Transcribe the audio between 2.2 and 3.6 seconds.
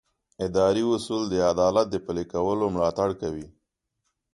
کولو ملاتړ کوي.